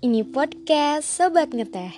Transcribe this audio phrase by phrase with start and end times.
[0.00, 1.92] Ini podcast Sobat Ngeteh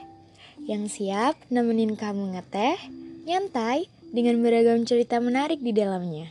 [0.67, 2.75] Yang siap nemenin kamu ngeteh,
[3.23, 6.27] nyantai dengan beragam cerita menarik di dalamnya.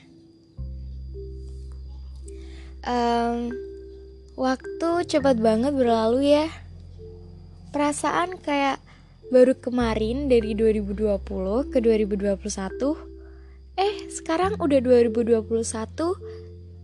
[2.84, 3.56] Um,
[4.36, 6.52] Waktu cepat banget berlalu ya.
[7.72, 8.84] Perasaan kayak
[9.32, 11.16] baru kemarin dari 2020
[11.72, 12.36] ke 2021
[13.80, 15.48] Eh sekarang udah 2021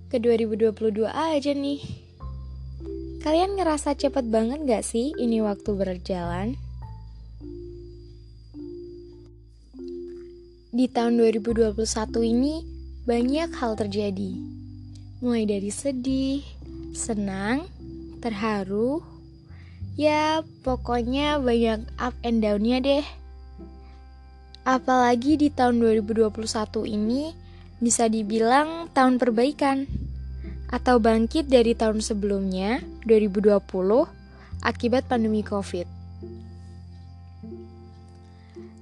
[0.08, 2.03] ke 2022 aja nih
[3.24, 6.60] Kalian ngerasa cepet banget gak sih ini waktu berjalan?
[10.76, 11.72] Di tahun 2021
[12.20, 12.68] ini
[13.08, 14.36] banyak hal terjadi.
[15.24, 16.44] Mulai dari sedih,
[16.92, 17.64] senang,
[18.20, 19.00] terharu,
[19.96, 23.08] ya pokoknya banyak up and down-nya deh.
[24.68, 26.28] Apalagi di tahun 2021
[26.92, 27.32] ini
[27.80, 29.88] bisa dibilang tahun perbaikan
[30.74, 33.62] atau bangkit dari tahun sebelumnya, 2020,
[34.66, 35.86] akibat pandemi COVID.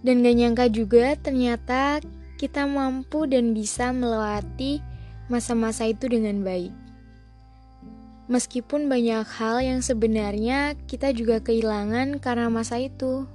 [0.01, 1.99] Dan gak nyangka juga ternyata
[2.39, 4.79] kita mampu dan bisa melewati
[5.27, 6.71] masa-masa itu dengan baik.
[8.31, 13.27] Meskipun banyak hal yang sebenarnya kita juga kehilangan karena masa itu.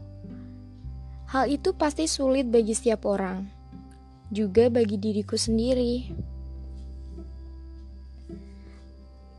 [1.28, 3.44] Hal itu pasti sulit bagi setiap orang,
[4.32, 6.08] juga bagi diriku sendiri.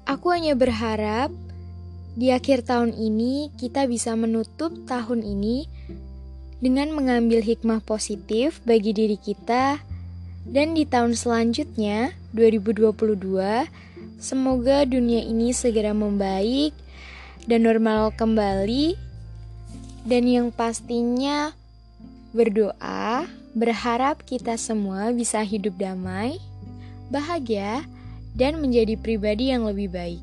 [0.08, 1.36] Aku hanya berharap
[2.16, 5.68] di akhir tahun ini kita bisa menutup tahun ini
[6.64, 9.84] dengan mengambil hikmah positif bagi diri kita.
[10.48, 12.96] Dan di tahun selanjutnya 2022
[14.16, 16.72] semoga dunia ini segera membaik
[17.44, 18.96] dan normal kembali.
[20.08, 21.52] Dan yang pastinya
[22.32, 26.40] berdoa berharap kita semua bisa hidup damai,
[27.12, 27.84] bahagia,
[28.38, 30.22] dan menjadi pribadi yang lebih baik.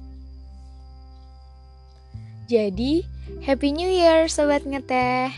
[2.46, 3.02] Jadi,
[3.42, 5.34] Happy New Year Sobat Ngeteh!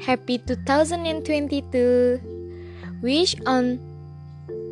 [0.00, 2.18] Happy 2022!
[3.04, 3.78] Wish on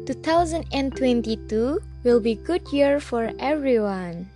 [0.07, 4.31] 2022 will be good year for everyone.